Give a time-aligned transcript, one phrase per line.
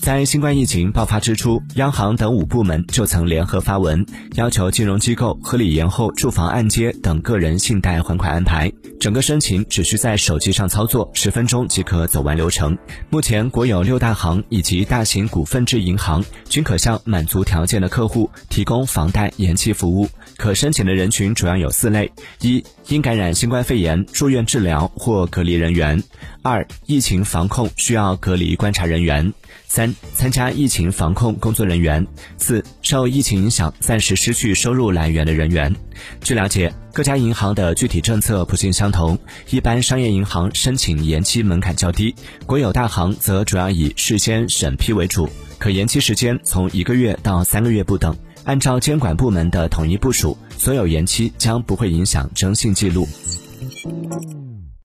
[0.00, 8.72] 在新冠疫情爆发之初，央行等五部门就曾联合发文，要求金融机构合理延后住房按揭等个人信贷还款安排。
[8.98, 12.76] 整个申请只需在手机上操作，十分钟即可走完流程。
[13.10, 20.08] 目前，国有六大行以及大型股份制银行均可向满足条件的客户提供房贷延期服务。
[20.38, 22.10] 可申请的人群主要有四类：
[22.40, 26.00] 一、因感染新冠肺炎住院治疗或隔离人员；
[26.42, 29.34] 二、疫情防控需要隔离观察人员。
[29.66, 32.04] 三、参加疫情防控工作人员；
[32.38, 35.74] 四、受疫情影响暂时失去收入来源的人员。
[36.22, 39.18] 据了解，各家银行的具体政策不尽相同。
[39.50, 42.14] 一般商业银行申请延期门槛较低，
[42.46, 48.16] 国有大行则主要以事先审批为主，可延期时间从一个月到三个月不等。
[48.44, 53.06] 按照监管部门的统一部署，所有延期将不会影响征信记录。